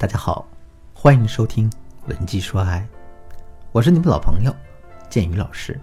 [0.00, 0.46] 大家好，
[0.94, 1.68] 欢迎收听
[2.06, 2.88] 《文姬说爱》，
[3.72, 4.54] 我是你们老朋友
[5.10, 5.76] 建宇老师。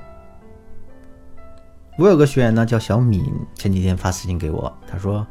[1.98, 5.28] 我有个学员呢，叫小敏，前几天发私信给我，她说：“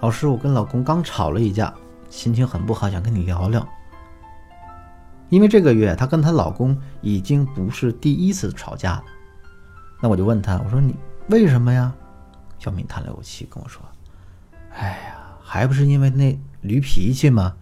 [0.00, 1.74] 老师，我跟老公刚吵了一架，
[2.08, 3.68] 心情很不好，想跟你聊聊。”
[5.28, 9.04] 因为这个月她跟她老公已经不是第一次吵架了，
[10.00, 10.96] 那我就问她，我说：“你
[11.28, 11.92] 为什么呀？”
[12.58, 13.82] 小敏叹了口气跟我说
[14.72, 17.54] ：“哎呀，还不是因为那驴脾气吗？”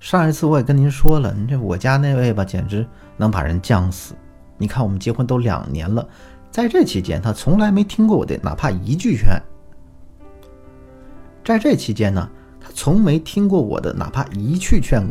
[0.00, 4.14] 上一次我也跟您说了，你这我家那位吧，简直能把人犟死。
[4.56, 6.06] 你看我们结婚都两年了，
[6.50, 9.40] 在这期间他从来没听过我的哪怕一句劝。
[11.44, 12.30] 在这期间呢，
[12.60, 15.04] 他从没听过我的哪怕一句劝。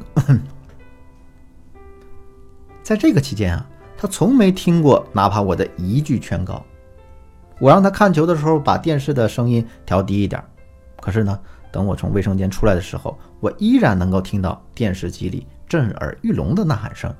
[2.81, 6.64] 在这个期间啊，他从没听过哪怕我的一句劝告。
[7.59, 10.42] 我让他看球的时候把电视的声音调低一点，
[11.02, 11.38] 可是呢。
[11.72, 17.14] 等我从卫生间出来的时候，我依然能够听到电视机里震耳欲聋的呐喊声。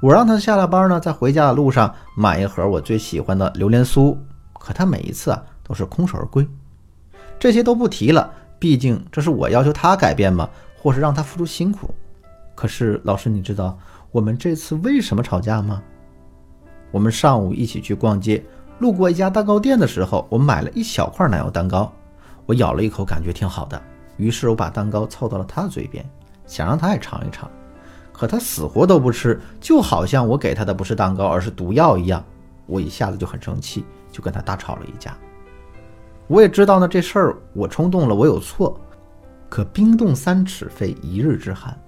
[0.00, 4.16] 我让他下了班呢，在回家的路上买一盒我最喜欢的榴莲酥，
[4.58, 6.46] 可他每一次啊都是空手而归。
[7.38, 11.94] 这些都不提了，毕竟这是我要求他改变嘛，或是让他付出辛苦。
[12.54, 13.78] 可是老师，你知道
[14.10, 15.82] 我们这次为什么吵架吗？
[16.90, 18.44] 我们上午一起去逛街，
[18.78, 21.90] 路过一家蛋糕店的时候，我买了一小块奶油蛋糕。
[22.50, 23.80] 我咬了一口，感觉挺好的，
[24.16, 26.04] 于是我把蛋糕凑到了他的嘴边，
[26.48, 27.48] 想让他也尝一尝。
[28.12, 32.24] 可他死活都不吃，就好像我给他的不是蛋糕，而是毒药一样。
[32.66, 35.16] 我一下子就很生气，就跟他大吵了一架。
[36.26, 38.76] 我也知道呢，这事儿我冲动了，我有错。
[39.48, 41.78] 可冰冻三尺非一日之寒，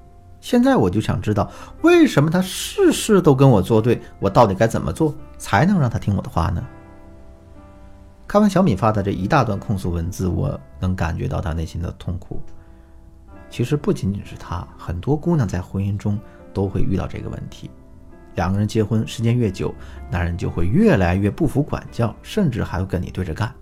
[0.40, 4.00] 现在我就想知道，为什么他事事都跟我作对？
[4.20, 6.64] 我到底该怎么做才能让他听我的话呢？
[8.32, 12.40] 看完小米发的这一大段控诉文字，我能感觉到她内心的痛苦。
[13.50, 16.18] 其实不仅仅是她，很多姑娘在婚姻中
[16.54, 17.70] 都会遇到这个问题。
[18.36, 19.74] 两个人结婚时间越久，
[20.10, 23.52] 男人就会越来越不服管教，甚至还会跟你对着干。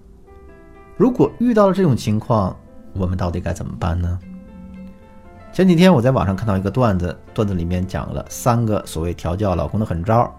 [0.96, 2.56] 如果遇到了这种情况，
[2.92, 4.20] 我们到底该怎么办呢？
[5.52, 10.32] 前几天我在网上看到一个段子，段子里面讲了三个所谓调教老公的狠招。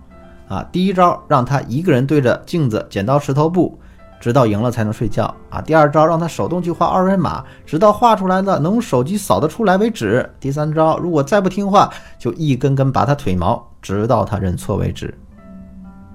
[0.47, 3.77] 啊，第一招让他一个人对着镜子剪刀石头布。
[4.21, 5.59] 直到赢了才能睡觉啊！
[5.61, 10.29] 第二招让他手动去画二维码，直到画出来的能用手机扫得出来为止。
[10.39, 15.11] 第三招，如果再不听话，就一根根拔他腿毛，直到他认错为止。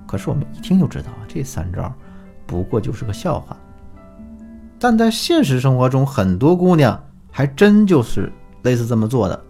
[0.06, 1.92] 可是我们一听就知道，这三招
[2.46, 3.56] 不过就是个笑话。
[4.78, 6.98] 但在现实生活中，很多姑娘
[7.32, 9.42] 还真就是类似这么做的，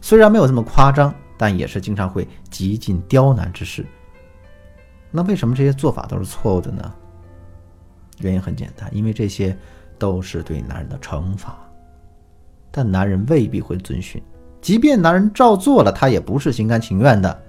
[0.00, 3.86] 虽然没有这么夸张，但也是经常会极尽刁难之事。
[5.12, 6.92] 那为什么这些做法都是错误的呢？
[8.20, 9.56] 原因很简单，因为这些
[9.98, 11.58] 都是对男人的惩罚，
[12.70, 14.22] 但男人未必会遵循。
[14.60, 17.42] 即便男人照做了，他也不是心甘情愿的，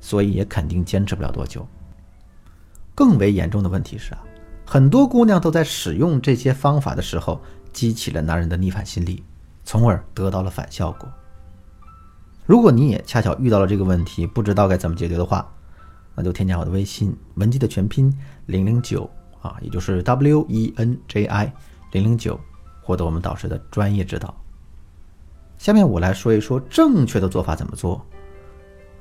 [0.00, 1.66] 所以也肯定坚持不了多久。
[2.94, 4.24] 更为严重的问题是啊，
[4.64, 7.40] 很多姑娘都在使用这些方法的时候，
[7.72, 9.22] 激起了男人的逆反心理，
[9.64, 11.08] 从而得到了反效果。
[12.46, 15.46] 如果你也恰巧遇到了这个问题，不知道该怎么解决的话，
[16.14, 18.12] 那就添加我的微信文姬的全拼
[18.46, 19.08] 零零九。
[19.40, 21.52] 啊，也就是 W E N J I
[21.92, 22.38] 零零九，
[22.82, 24.34] 获得我们导师的专业指导。
[25.58, 28.04] 下面我来说一说正确的做法怎么做。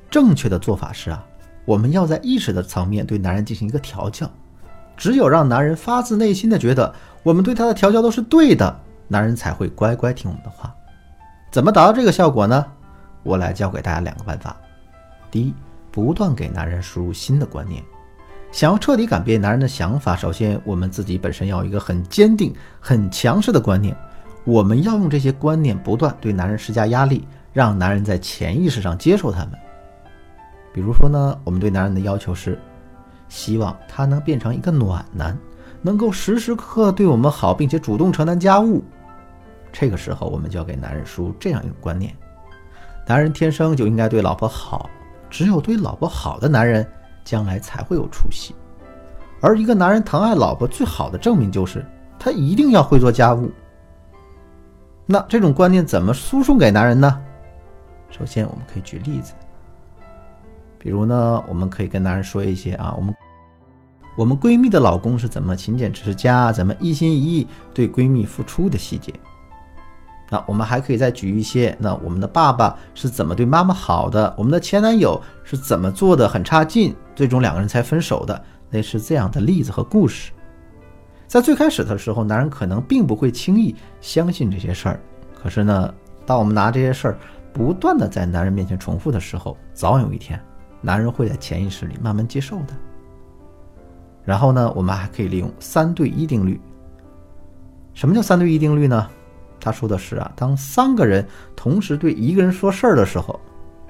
[0.09, 1.25] 正确的做法是啊，
[1.65, 4.29] 我们要在意识的层面对男人进行一个调教。
[4.95, 8.79] 只有让男人发自内心的觉得我们对他的调教都是对的，
[9.09, 10.73] 男人才会乖乖听我们的话。
[11.51, 12.65] 怎么达到这个效果呢？
[13.23, 14.55] 我来教给大家两个办法。
[15.29, 15.53] 第一，
[15.91, 17.83] 不断给男人输入新的观念。
[18.55, 23.93] 想要彻底改变男人的想法，首先我们自己本身要有一个很坚定、很强势的观念。
[24.45, 29.59] 我们要用这些观念不断对男人施加压力，让男人在潜意识上接受他们。
[30.73, 32.57] 比如说呢，我们对男人的要求是，
[33.27, 35.37] 希望他能变成一个暖男，
[35.81, 38.81] 能够时时刻刻对我们好，并且主动承担家务。
[39.73, 42.15] 这个时候，我们就要给男人输入这样一种观念：
[43.05, 44.89] 男人天生就应该对老婆好，
[45.29, 46.87] 只有对老婆好的男人。
[47.25, 48.55] 将来才会有出息，
[49.41, 51.83] 而一个男人疼爱老婆最好的证明就是
[52.17, 53.51] 他一定要会做家务。
[55.07, 57.21] 那这种观念怎么输送给男人呢？
[58.09, 59.33] 首先，我们可以举例子，
[60.79, 63.13] 比如呢，我们可以跟男人说一些啊，我们
[64.15, 69.13] 我们闺蜜的老公是怎么勤俭持家，怎么一心一意对闺蜜付出的细节。
[70.29, 74.33] 那我们还可以再举一些，那我们的爸爸是怎么对妈妈好的？
[74.37, 78.41] 我们的前男友是怎么做的很差劲，最终两个人才分手的？
[78.71, 80.31] 类似这样的例子和故事，
[81.27, 84.99] 在最开始的时候，男人可能并不会轻易相信这些事儿。
[85.41, 85.93] 可是呢，
[86.25, 87.17] 当我们拿这些事儿
[87.53, 90.37] 不断的在男人面前重复的时候，早晚有一天，
[90.81, 92.73] 男人会在潜意识里慢慢接受的。
[94.25, 96.59] 然后呢，我们还可以利用三对一定律。
[97.93, 99.07] 什么叫三对一定律呢？
[99.59, 101.25] 他说的是啊，当三个人
[101.55, 103.39] 同时对一个人说事儿的时候，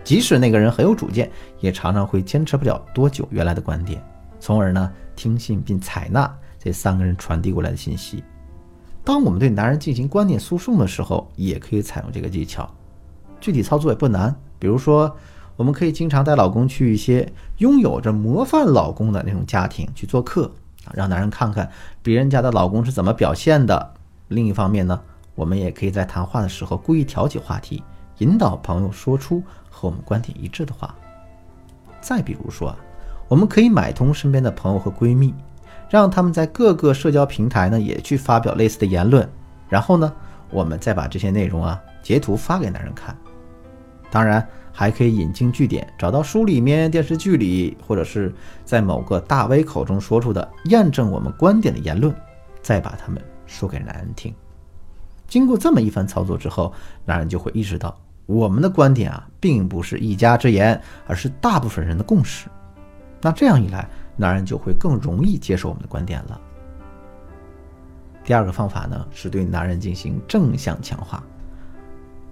[0.03, 1.29] 即使那个人很有主见，
[1.59, 4.01] 也常常会坚持不了多久原来的观点，
[4.39, 8.23] 从而呢听信并采纳这三个人传递过来的信息。
[9.03, 12.67] 当我们对男人进行观点诉讼的时候，也可以采用这个技巧，
[13.39, 14.35] 具体操作也不难。
[14.57, 15.15] 比如说，
[15.55, 20.51] 我们可以经常带老公去一些拥有着模范老公的那种家庭去做客
[20.85, 21.69] 啊，让男人看看
[22.01, 23.93] 别人家的老公是怎么表现的。
[24.29, 24.99] 另一方面呢，
[25.35, 27.83] 我们也可以在谈话的时候故意挑起话题，
[28.19, 30.95] 引导朋友说出和我们观点一致的话。
[32.01, 32.77] 再比如说啊，
[33.27, 35.33] 我们可以买通身边的朋友和闺蜜，
[35.89, 39.27] 让他们在各个社交平台呢也去发表类似的言论，
[39.67, 40.11] 然后呢，
[40.49, 43.15] 我们再把这些内容啊截图发给男人看。
[44.09, 48.33] 当然，还可以引经据典，找到书里面、电视剧里，或者是
[48.63, 52.15] 在某个大 V 口中说出的验证我们观点的言论，
[52.61, 53.21] 再把它们。
[53.47, 54.33] 说给男人听，
[55.27, 56.73] 经过这么一番操作之后，
[57.05, 62.47] 男人就会意识到我们的观点啊，并不是一家之言，而是大部分人的共识。
[63.21, 66.39] 那这样一来，男人就会更容易接受我们的观点了。
[68.23, 71.23] 第二个方法呢，是对男人进行正向强化。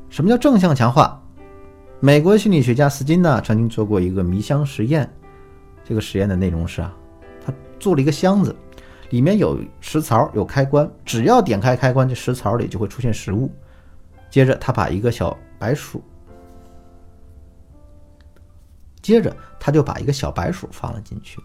[0.10, 1.20] 什么叫正向强化？
[2.00, 5.12] 美国心理学家斯金呢，曾经做过一个迷箱实验。
[5.84, 6.94] 这个实验的内容是啊，
[7.46, 8.56] 他做了一个箱子。
[9.14, 13.48] 里面有食槽，有开关，只要点开开关，这食槽里就会出现食物。
[14.28, 16.02] 接着，他把一个小白鼠，
[19.04, 21.40] 接着他就把一个小白鼠放了进去。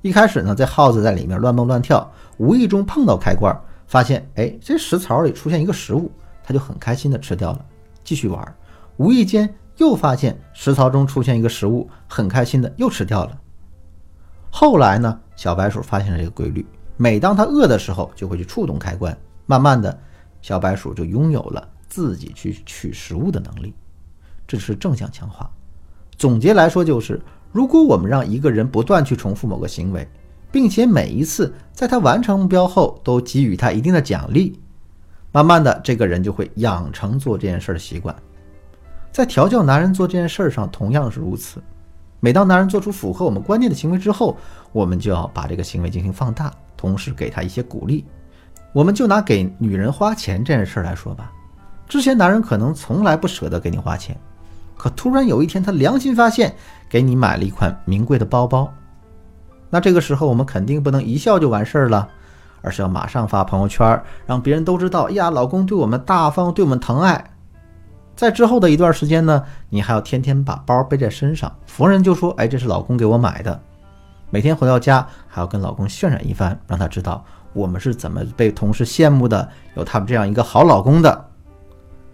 [0.00, 3.52] 一开始呢，这耗子在里面乱蹦乱跳，无意中碰到开关，
[3.88, 6.08] 发现哎，这食槽里出现一个食物，
[6.44, 7.66] 他就很开心的吃掉了，
[8.04, 8.56] 继续玩。
[8.96, 13.36] 无意间又发现食槽中出现一个食物，很开心的又吃掉了。
[14.52, 16.64] 后来呢，小白鼠发现了这个规律。
[16.96, 19.16] 每当他饿的时候，就会去触动开关。
[19.44, 19.96] 慢慢的，
[20.42, 23.74] 小白鼠就拥有了自己去取食物的能力。
[24.46, 25.50] 这是正向强化。
[26.16, 27.20] 总结来说，就是
[27.52, 30.08] 如果我们让一个人不断去重复某个行为，
[30.50, 34.58] 并且每一次在他完成目标后都给予他一定的奖励，
[35.32, 38.14] 慢慢的，这个人就会养成做这件事的习惯。
[39.12, 41.62] 在调教男人做这件事上，同样是如此。
[42.20, 44.36] 每当男人做出符合我们观念的行为之后，
[44.72, 46.52] 我们就要把这个行为进行放大。
[46.76, 48.04] 同时给他一些鼓励，
[48.72, 51.32] 我们就拿给女人花钱这件事来说吧。
[51.88, 54.16] 之前男人可能从来不舍得给你花钱，
[54.76, 56.54] 可突然有一天他良心发现，
[56.88, 58.72] 给你买了一款名贵的包包。
[59.70, 62.08] 那这个时候我们肯定不能一笑就完事儿了，
[62.62, 67.32] 而是要马上发朋友圈，让别人都知道：呀，老公对我们大方，对我们疼爱。
[68.14, 73.60] 在之后的一段时间呢，你还要天天把包背在身上，逢人就说：哎，这是老公给我买的。
[74.30, 81.30] 每天回到家还要跟老公渲染一番，让他知道我们是怎么被同事羡慕的，有他们这样一个好老公的。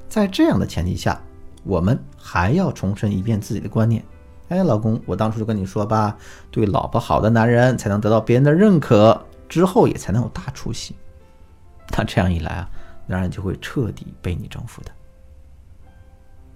[0.08, 1.18] 在这样的前提下，
[1.64, 4.04] 我们还要重申一遍自己的观念：
[4.50, 6.14] 哎，老公，我当初就跟你说吧，
[6.50, 9.18] 对老婆好的男人才能得到别人的认可，
[9.48, 10.94] 之后也才能有大出息。
[11.96, 12.68] 那这样一来啊，
[13.06, 14.90] 男人就会彻底被你征服的。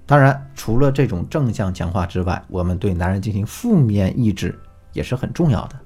[0.05, 4.57] 当然，除了这种正向强化之外，我们对男人进行负面抑制。
[4.97, 5.77] 也是很重要的。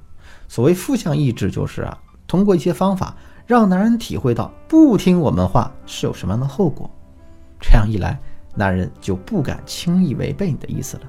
[0.48, 3.14] 所谓负向意志，就是啊，通过一些方法
[3.46, 6.88] 让男人体会到不听我们话是有什么样的后果。
[7.60, 8.18] 这样一来，
[8.54, 11.02] 男人就不敢轻易违背你的意思了。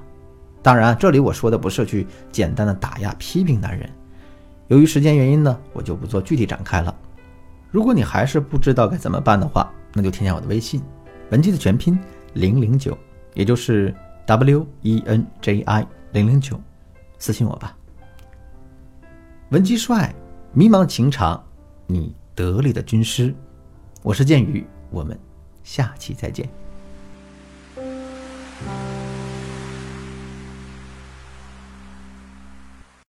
[0.60, 3.88] 当然，这里我说的不是去简单的打压、批评男人。
[4.68, 6.94] 由于时间原因呢，我就不做具体展开了。
[7.70, 10.82] 如果你还是不知道该怎么办的话，那就添加我的微信，
[11.30, 11.98] 文姬的全拼
[12.34, 12.96] 零零九，
[13.34, 13.94] 也就是
[14.26, 16.60] W E N J I 零零九，
[17.18, 17.74] 私信我吧。
[19.52, 20.10] 文姬帅
[20.54, 21.44] 迷茫情场
[21.86, 23.34] 你得力的军师。
[24.02, 25.14] 我是剑鱼我们
[25.62, 26.48] 下期再见。